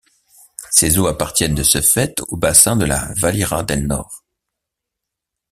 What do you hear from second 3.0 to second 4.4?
Valira del Nord.